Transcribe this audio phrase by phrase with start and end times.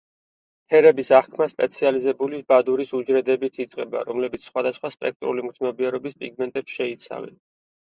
[0.69, 7.41] ფერების აღქმა სპეციალიზებული ბადურის უჯრედებით იწყება, რომლებიც სხვადასხვა სპექტრული მგრძნობიარობის პიგმენტებს შეიცავენ.